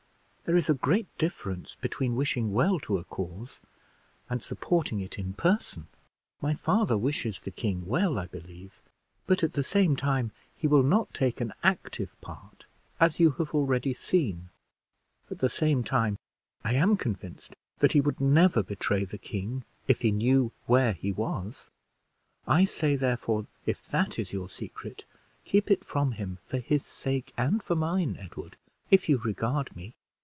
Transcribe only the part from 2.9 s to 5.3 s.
a cause and supporting it